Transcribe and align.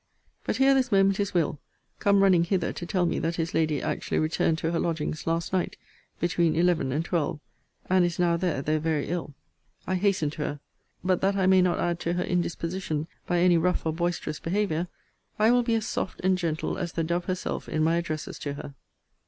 But 0.45 0.55
here 0.57 0.73
this 0.73 0.91
moment 0.91 1.19
is 1.19 1.35
Will. 1.35 1.59
come 1.99 2.23
running 2.23 2.43
hither 2.43 2.73
to 2.73 2.87
tell 2.87 3.05
me 3.05 3.19
that 3.19 3.35
his 3.35 3.53
lady 3.53 3.83
actually 3.83 4.17
returned 4.17 4.57
to 4.57 4.71
her 4.71 4.79
lodgings 4.79 5.27
last 5.27 5.53
night 5.53 5.77
between 6.19 6.55
eleven 6.55 6.91
and 6.91 7.05
twelve; 7.05 7.39
and 7.87 8.03
is 8.03 8.17
now 8.17 8.35
there, 8.35 8.63
though 8.63 8.79
very 8.79 9.05
ill. 9.09 9.35
I 9.85 9.93
hasten 9.93 10.31
to 10.31 10.41
her. 10.41 10.59
But, 11.03 11.21
that 11.21 11.35
I 11.35 11.45
may 11.45 11.61
not 11.61 11.77
add 11.77 11.99
to 11.99 12.13
her 12.13 12.23
indisposition, 12.23 13.05
by 13.27 13.41
any 13.41 13.59
rough 13.59 13.85
or 13.85 13.93
boisterous 13.93 14.39
behaviour, 14.39 14.87
I 15.37 15.51
will 15.51 15.61
be 15.61 15.75
as 15.75 15.85
soft 15.85 16.19
and 16.23 16.35
gentle 16.35 16.79
as 16.79 16.93
the 16.93 17.03
dove 17.03 17.25
herself 17.25 17.69
in 17.69 17.83
my 17.83 17.97
addresses 17.97 18.39
to 18.39 18.53
her. 18.55 18.73